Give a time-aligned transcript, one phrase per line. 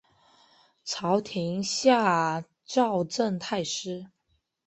[0.83, 4.07] 朝廷下诏赠太师。